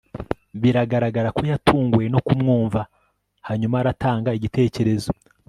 biragaragara 0.61 1.29
ko 1.37 1.41
yatunguwe 1.51 2.05
no 2.13 2.19
kumwumva 2.25 2.81
hanyuma 3.47 3.75
aratanga 3.81 4.29
igitekerezo 4.37 5.09